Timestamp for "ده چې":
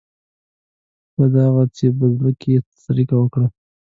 1.67-1.85